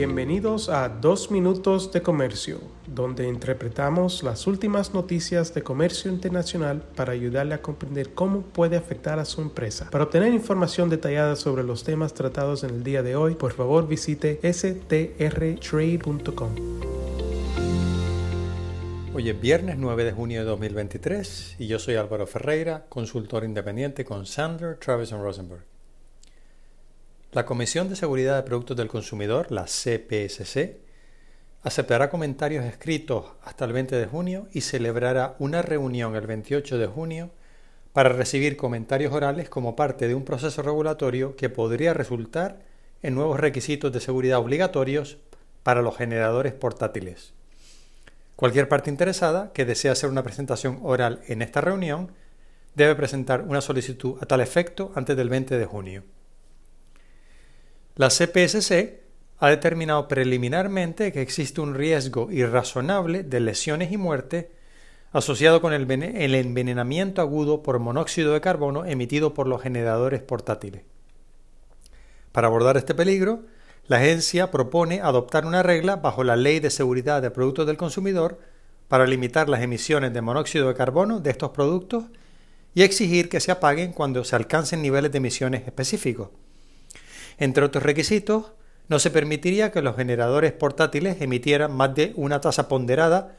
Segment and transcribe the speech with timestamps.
[0.00, 7.12] Bienvenidos a Dos Minutos de Comercio, donde interpretamos las últimas noticias de comercio internacional para
[7.12, 9.90] ayudarle a comprender cómo puede afectar a su empresa.
[9.90, 13.86] Para obtener información detallada sobre los temas tratados en el día de hoy, por favor
[13.86, 15.10] visite strtrade.com.
[19.12, 24.06] Hoy es viernes 9 de junio de 2023 y yo soy Álvaro Ferreira, consultor independiente
[24.06, 25.66] con Sandler, Travis Rosenberg.
[27.32, 30.78] La Comisión de Seguridad de Productos del Consumidor, la CPSC,
[31.62, 36.88] aceptará comentarios escritos hasta el 20 de junio y celebrará una reunión el 28 de
[36.88, 37.30] junio
[37.92, 42.62] para recibir comentarios orales como parte de un proceso regulatorio que podría resultar
[43.00, 45.18] en nuevos requisitos de seguridad obligatorios
[45.62, 47.32] para los generadores portátiles.
[48.34, 52.10] Cualquier parte interesada que desee hacer una presentación oral en esta reunión
[52.74, 56.02] debe presentar una solicitud a tal efecto antes del 20 de junio.
[57.96, 59.00] La CPSC
[59.38, 64.52] ha determinado preliminarmente que existe un riesgo irrazonable de lesiones y muerte
[65.12, 65.90] asociado con el,
[66.34, 70.82] envenenamiento agudo por monóxido de carbono emitido por los generadores portátiles.
[72.32, 73.40] Para abordar este peligro,
[73.88, 78.38] la agencia propone adoptar una regla bajo la Ley de Seguridad de Productos del Consumidor
[78.86, 82.04] para limitar las emisiones de monóxido de carbono de estos productos
[82.72, 86.28] y exigir que se apaguen cuando se alcancen niveles de emisiones específicos.
[87.40, 88.52] Entre otros requisitos,
[88.88, 93.36] no se permitiría que los generadores portátiles emitieran más de una tasa ponderada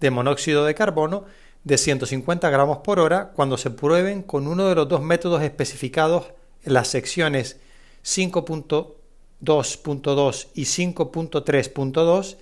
[0.00, 1.24] de monóxido de carbono
[1.64, 6.26] de 150 gramos por hora cuando se prueben con uno de los dos métodos especificados
[6.62, 7.58] en las secciones
[8.04, 12.36] 5.2.2 y 5.3.2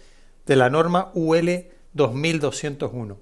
[0.47, 3.17] de la norma UL 2201.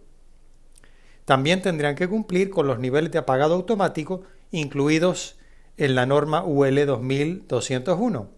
[1.27, 4.22] También tendrían que cumplir con los niveles de apagado automático
[4.53, 5.36] incluidos
[5.78, 8.28] en la norma UL 2201.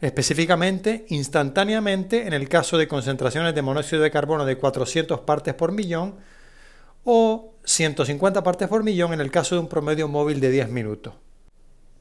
[0.00, 5.72] Específicamente, instantáneamente en el caso de concentraciones de monóxido de carbono de 400 partes por
[5.72, 6.14] millón
[7.04, 11.14] o 150 partes por millón en el caso de un promedio móvil de 10 minutos.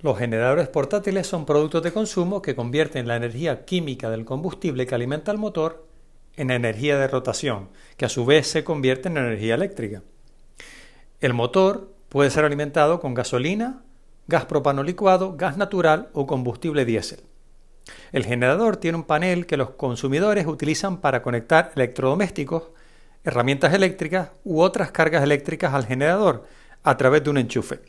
[0.02, 4.94] Los generadores portátiles son productos de consumo que convierten la energía química del combustible que
[4.94, 5.88] alimenta el motor
[6.36, 10.03] en energía de rotación, que a su vez se convierte en energía eléctrica.
[11.22, 13.84] El motor puede ser alimentado con gasolina,
[14.28, 17.22] gas propano licuado, gas natural o combustible diésel.
[18.12, 22.72] El generador tiene un panel que los consumidores utilizan para conectar electrodomésticos,
[23.24, 26.46] herramientas eléctricas u otras cargas eléctricas al generador
[26.84, 27.81] a través de un enchufe.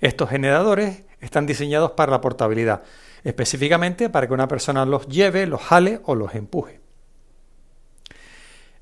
[0.00, 2.82] Estos generadores están diseñados para la portabilidad,
[3.24, 6.80] específicamente para que una persona los lleve, los jale o los empuje.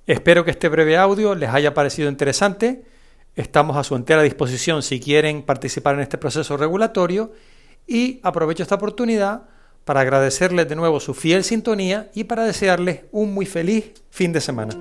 [0.07, 2.85] Espero que este breve audio les haya parecido interesante
[3.37, 7.33] Estamos a su entera disposición si quieren participar en este proceso regulatorio
[7.85, 9.43] y aprovecho esta oportunidad
[9.85, 14.41] para agradecerles de nuevo su fiel sintonía y para desearles un muy feliz fin de
[14.41, 14.75] semana.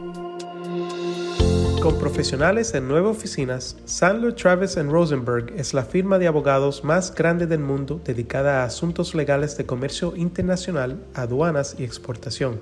[1.81, 7.47] Con profesionales en nueve oficinas, Sandler Travis Rosenberg es la firma de abogados más grande
[7.47, 12.61] del mundo dedicada a asuntos legales de comercio internacional, aduanas y exportación.